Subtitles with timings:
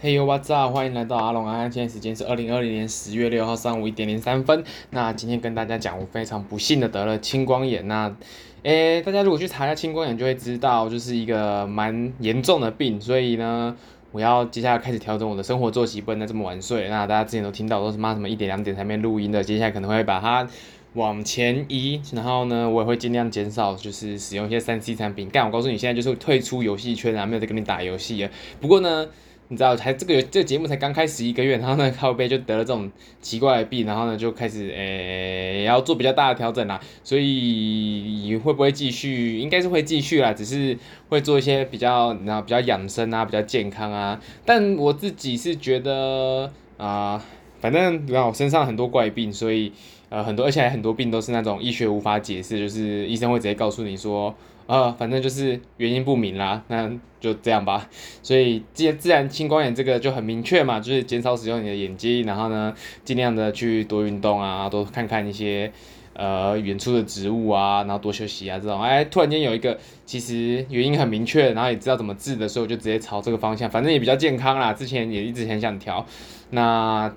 [0.00, 0.72] 嘿呦，What's up？
[0.72, 4.62] 欢迎来到阿龙安安，现在时间是二零二零年十月六号上午一点零三分。
[4.90, 7.88] 那今天跟大家讲，我非常不幸的得了青光眼。
[7.88, 8.14] 那，
[8.62, 13.00] 诶，大家如果去查一下青光眼，就会知道，就是一个蛮严重的病。
[13.00, 13.76] 所以呢，
[14.12, 16.88] 我要接下来开始调整我的生活作息，不能再这么晚睡。
[16.88, 20.48] 那大家之前都听到都是妈什么一点两点才没录音的，接下来可能会把它
[20.94, 22.00] 往前移。
[22.12, 25.28] 然后呢，我也会尽量减少，就是使用一些三 C 产品。
[25.32, 28.30] 但，我告诉你，现在就是退出游戏圈啊，没有再跟你打游戏了。
[28.60, 29.08] 不过呢。
[29.50, 32.90] 你知道，才这个这个节目才刚开始一个月，然后呢，靠背就得了这种
[33.22, 36.78] 奇怪的病，然后呢，就开始诶、要做比较大的调整啦。
[37.02, 39.38] 所以会不会继续？
[39.38, 40.76] 应该是会继续啦，只是
[41.08, 44.20] 会做一些比较，然后比较养生啊，比较健康啊。
[44.44, 47.24] 但我自己是觉得啊、
[47.60, 49.72] 反正你看我身上很多怪病，所以
[50.08, 54.34] 呃很多，而且还很多病都是那种医学无法解释，就是医生会直接告诉你说。
[54.68, 57.88] 呃，反正就是原因不明啦，那就这样吧。
[58.22, 65.72] 所以既自然青光眼这个就很明确嘛，就是减少使用你的眼睛，然后呢，尽量的去多运动啊，多看看一些
[66.12, 68.78] 呃远处的植物啊，然后多休息啊这种。
[68.78, 74.74] 哎，突然间有一个其实原因很明确，然后也知道怎么治的时候，就直接朝这个方向，反正也比较健康啦。
[74.74, 76.04] 之前也一直很想调，
[76.50, 77.10] 那。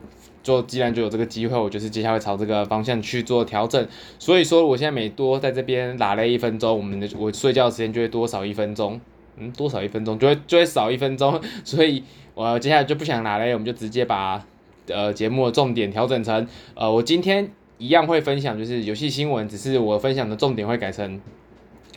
[0.44, 3.88] 就既然就有这个机会，我就是接下来朝这个方向去做调整。
[4.18, 9.00] 所以说，我现在每多在这边拉了一分钟，我们的我睡觉的时间就会多少一分钟。
[9.38, 11.40] 嗯，多少一分钟就会就会少一分钟。
[11.64, 12.04] 所以
[12.34, 14.44] 我接下来就不想拉了，我们就直接把
[14.88, 21.22] 呃节目的重点调整成呃，我今天一样会分享就是游戏新闻，只是我分享的重点会改成，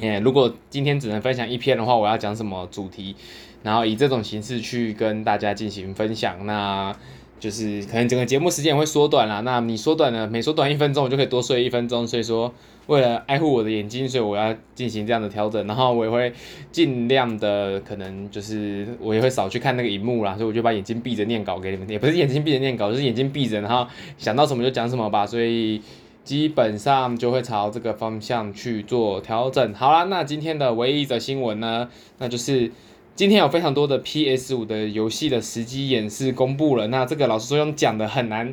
[0.01, 3.17] 诶，如果今天只能分享一篇的话，我要讲什么主题，
[3.63, 6.45] 然后以这种形式去跟大家进行分享。
[6.47, 6.95] 那。
[7.45, 12.07] 就是可能整个节目时间也会缩短啦，那你缩短了，每缩短一分钟，我就可以多睡一分钟。
[12.07, 12.51] 所以说，
[12.87, 15.67] 为了爱护我的眼睛，所以我要进行这样的调整。
[15.67, 16.33] 然后我也会
[16.73, 25.27] 尽量的，可能就是我也会少去看那个荧幕啦，所以我就把眼睛闭着念稿给你们，也不是眼睛闭着念稿，就是眼睛闭着，然后想到什么就讲什么吧。
[25.27, 25.83] 所以
[26.25, 29.75] 基本上就会朝这个方向去做调整。
[29.75, 32.71] 好啦，那今天的唯一一则新闻呢，那就是。
[33.17, 38.53] 今天有非常多的 PS 五的游戏的实机演示公布了，那这个老实说用讲的很难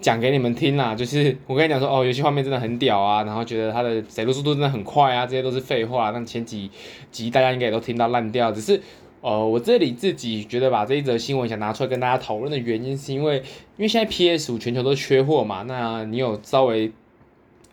[0.00, 6.10] 讲给你们听啦，就是我跟你讲说哦，游戏画面真的很屌啊，然后觉得它的载入速度真的很快啊，这些都是废话。
[6.10, 6.68] 那前几
[7.12, 8.82] 集大家应该也都听到烂掉，只是
[9.20, 16.90] 呃我这里自己觉得把这一则新闻想拿出来跟大家讨论的原因，是因为因为现在 PS 五全球都缺货嘛，那你有稍微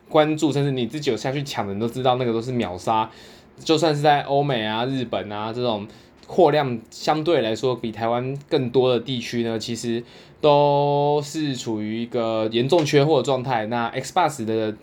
[0.08, 3.10] 关注，甚至你自己有下去抢的，你都知道那个都是秒杀，
[3.58, 5.84] 就算是在欧美啊、日本啊这种。
[6.26, 10.02] 货量相对来说比台湾更多的地区呢，其实
[10.40, 13.66] 都是处于一个严重缺货的状态。
[13.66, 14.74] 那 Xbox 的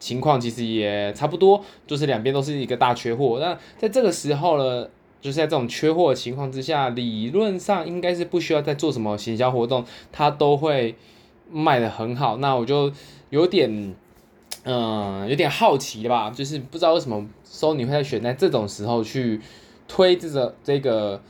[0.00, 3.38] 情况其实也差不多，就是两边都是一个大缺货。
[3.40, 4.88] 那在这个时候呢，
[5.20, 10.96] 就是在这种缺货的情况之下，理论上应该是不需要再做什么行销活动，它都会
[11.52, 12.38] 卖的很好。
[12.38, 12.90] 那我就
[13.30, 13.94] 有点，
[14.64, 19.40] 嗯、有点好奇的吧，就是不知道为什么 Sony 会在选在这种时候去。
[19.88, 21.20] 推这个这个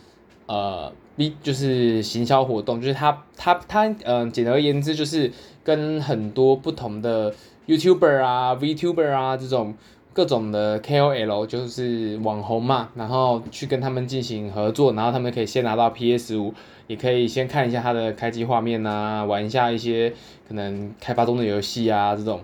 [0.47, 5.31] 呃，B 就是行销活动，就是他他他，嗯、呃，简而言之就是
[5.65, 7.35] 跟很多不同的
[7.67, 9.75] YouTuber 啊、VTuber 啊这种
[10.13, 16.55] 各种的 KOL，就是网红嘛，然后去跟他们进行合作，然后他们可以先拿到 PS 五，
[16.87, 20.13] 也可以先看一下它的开机画面啊，玩一下一些
[20.49, 22.41] 可能开发中的游戏啊这种。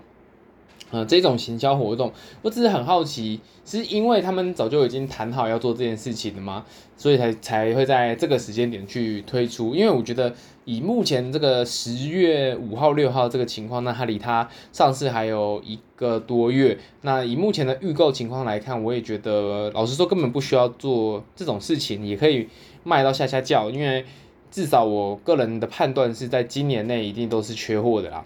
[0.93, 6.63] 呃，这种行销活动，我只是很好奇，是因为他们早就已经谈好要做这件事情了吗？
[6.95, 9.73] 所以才才会在这个时间点去推出。
[9.73, 10.31] 因为我觉得
[10.65, 16.77] 以目前这个十月五号、六号这个情况，那它离它上市还有一个多月。
[17.01, 22.47] 那以目前的预购情况来看，我也觉得老实说根本不需要做这种事情，也可以
[22.83, 23.71] 卖到下下叫。
[23.71, 24.05] 因为
[24.51, 28.23] 至少我个人的判断是在今年内一定都是缺货的啦。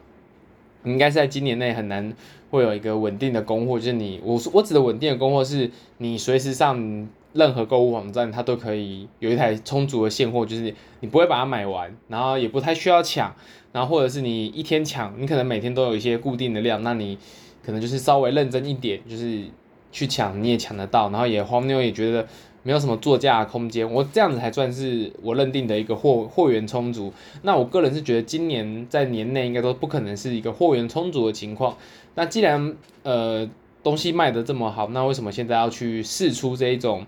[0.92, 2.14] 应该是在今年内很难
[2.50, 13.36] 会有一个稳定的供货，就是你我我指的稳定的供货是你随时上任何购物网站，它都可以有一台充足的现货，就是你不会把它买完，然后也不太需要抢，
[13.72, 17.18] 然后或者是你一天抢，你可能每天都有一些固定的量，那你
[17.63, 19.44] 可能就是稍微认真一点，就是
[19.92, 22.28] 去抢你也抢得到，然后也黄牛也觉得。
[22.68, 27.14] 没有什么作价空间，我这样子才算是我认定的一个货货源充足。
[27.44, 31.78] 那我个人是觉得今年在年内应该都不可能是一个货源充足的情况。
[32.16, 33.50] 那既然呃
[33.81, 37.06] 东西卖得这么好，那为什么现在要去试出这一种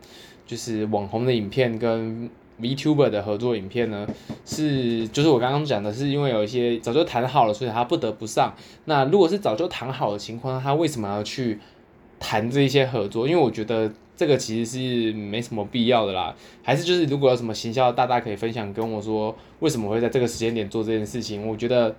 [0.47, 2.29] 就是网红的影片跟
[2.61, 4.07] VTuber 的合作影片呢？
[4.45, 8.55] 是就是我刚刚讲的是因为有一些早就谈好了，所以他不得不上。
[8.85, 11.59] 那如果是早就谈好的情况，他为什么要去
[12.19, 16.35] 谈这一些合作，因为我觉得这个其实是没什么必要的啦。
[16.61, 21.47] 还是就是如果有什么行销，大大可以分享跟我说，为什么会在这个时间点做这件事情？
[21.47, 21.95] 我觉得，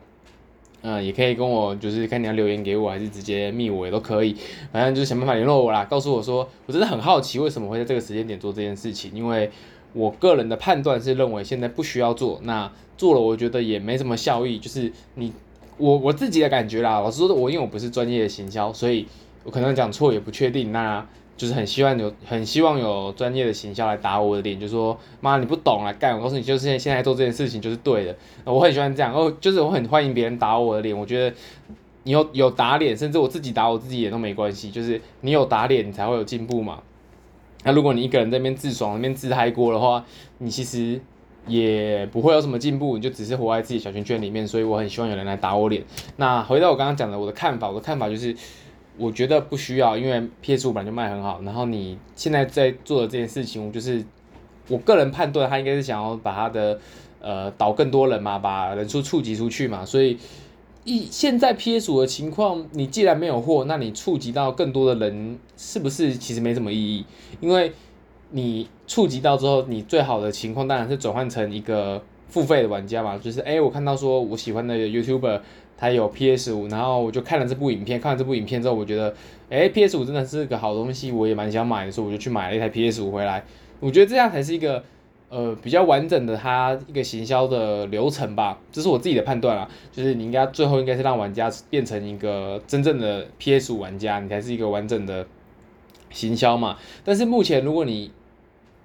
[0.82, 4.36] 嗯，也可以跟我就是看你要留言给我，还是直接密我也都可以，
[4.70, 9.50] 反正就是想办法联络我啦，告诉我说，我真的很好奇为什么会在这个时间点做这件事情，因为
[9.94, 15.32] 我个人的判断是认为现在不需要做，那做了我觉得也没什么效益，就是你
[15.78, 17.00] 我我自己的感觉啦。
[17.00, 19.06] 老实说，我因为我不是专业的行销，所以。
[19.44, 21.06] 我可能讲错也不确定，那
[21.36, 26.14] 就是很希望有很希望有专业的行销来打我的脸，就说妈你不懂啊，干！
[26.14, 28.14] 我告诉你，就是现现在做这件事情就是对的。
[28.44, 30.94] 我很喜欢这样，哦，就是我很欢迎别人打我的脸。
[30.94, 31.34] 我觉得
[32.02, 36.82] 你有有打脸，甚至我自己打我自己脸都没关系，就是你有打脸，你才会有进步嘛。
[37.64, 40.04] 那如果你一个人在那边自爽，那边自嗨过的话，
[40.36, 41.00] 你其实
[41.46, 44.46] 也不会有什么进步，你就只是活在自己小圈圈里面。
[44.46, 45.82] 所以我很希望有人来打我脸。
[46.16, 48.36] 那回到我刚刚讲的我的看法，我的看法就是。
[49.00, 51.40] 我觉得不需要，因为 PS5 本来就卖很好。
[51.42, 54.04] 然后你现在在做的这件事情，我就是
[54.68, 56.78] 我个人判断，他应该是想要把他的
[57.22, 59.86] 呃导更多人嘛，把人数触及出去嘛。
[59.86, 60.18] 所以
[60.84, 67.06] 一现在 PS5 的情况，你既然没有货，那你触及到更多的人，是不是其实没什么意义？
[67.40, 67.72] 因为
[68.32, 73.16] 你触及到之后，你最好的情况当然是转换成一个付费的玩家嘛。
[73.16, 75.40] 就是哎，我看到说我喜欢的 YouTuber。
[75.80, 79.14] 它有 PS 五，然后我就看了这部影片，看了这部影片之后，我觉得，
[79.48, 83.42] 诶，PS 五真的是个好东西，我也蛮想买的，所以我就去买了一台 PS 五回来。
[83.80, 84.84] 我觉得这样才是一个，
[85.30, 89.66] 呃，比较完整的它一个行销的流程吧，这是我自己的判断啊。
[89.90, 95.26] 就是你应该最后应该是让玩家变成一个真正的 PS 五玩家，你才是一个完整的
[96.10, 96.76] 行销嘛。
[97.02, 98.10] 但是目前如果你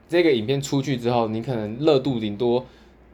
[0.08, 2.66] 这个影片出去之后，你可能热度顶多。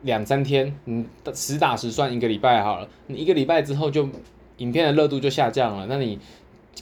[0.03, 2.87] 两三天，嗯，实打实算一个礼拜好了。
[3.07, 4.09] 你一个礼拜之后就
[4.57, 6.17] 影片的热度就下降了，那你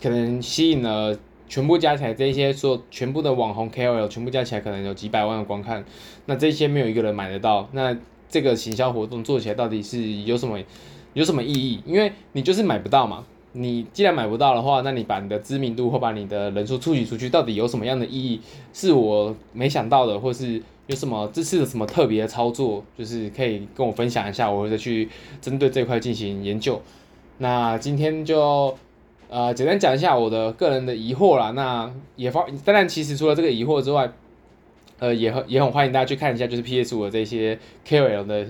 [0.01, 1.17] 可能吸引了
[1.47, 5.83] 全部加起来这一些说全部的网红 KOL 全部加起来可能有几百万的观看，
[6.25, 7.97] 那这些没有一个人买得到，那
[8.29, 10.59] 这个行销活动做起来到底是有什么
[11.13, 11.81] 有什么意义？
[11.85, 13.25] 因为你就是买不到嘛。
[13.51, 18.39] 你既然买不到的话，那你把你的知名度或把你的人数触及出去，到底有什么样的意义？
[18.71, 20.61] 是我没想到的，或是。
[20.89, 25.07] 有什么这次的什么特别的操作，就是可以跟我分享一下，我会再去
[25.39, 26.81] 针对这块进行研究。
[27.37, 28.75] 那今天就
[29.29, 31.51] 呃简单讲一下我的个人的疑惑啦。
[31.51, 34.11] 那也方当然其实除了这个疑惑之外，
[34.97, 38.47] 呃也很也很欢迎大家去看一下，就是 PS5 的这些 KOL 的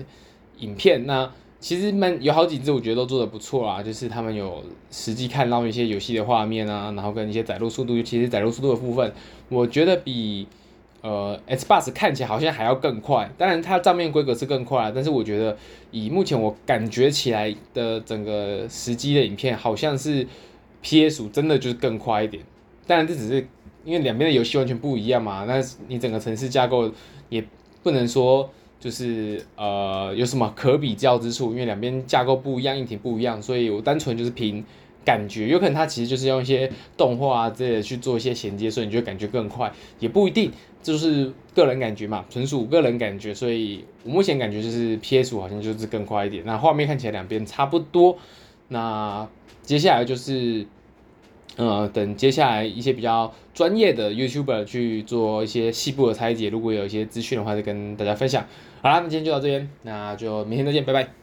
[0.60, 1.04] 影片。
[1.04, 9.12] 那其实们有好几支我觉得都做的不错啦，就是他们有实际看到一些游戏的画面啊，然后跟一些载入速度，尤其是载入速度的部分，
[9.50, 10.46] 我觉得比。
[11.02, 15.56] 呃，Xbox 看起来好像还要更快，当然它账面规格是更快，但是我觉得
[15.90, 20.26] 以目前我感觉起来的整个实机的影片，好像是
[20.84, 22.42] PS5 真的就是更快一点。
[22.86, 23.46] 当然这只是
[23.84, 26.90] 因为两边的游戏完全不一样嘛，那你整个城市架构
[27.30, 27.42] 也
[27.82, 34.62] 不能说就是呃有什么可比较之处，因为两边架构不一样，硬体不一样，所以我单纯就是凭。
[35.02, 40.52] 感觉有可能它其实就是用一些动画啊之类的去做一些衔接，所以你就感觉更快，也不一定，
[40.82, 43.34] 就是个人感觉嘛，纯属个人感觉。
[43.34, 48.16] 所以我目前感觉就是 PS 五好像就是更快一点，那画面看起来两边差不多。
[48.68, 49.28] 那
[49.62, 50.66] 接下来就是，
[51.56, 58.46] 呃，等接下来一些比较专业的 YouTuber 去做一些细部的拆解，如果有一些资讯的话，再跟大家分享。
[58.82, 61.19] 好啦，那今天就到这边，那就明天再见，拜拜。